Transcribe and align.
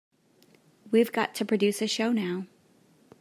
We've 0.89 1.11
got 1.11 1.35
to 1.35 1.45
produce 1.45 1.79
a 1.79 1.85
show 1.85 2.11
now. 2.11 2.47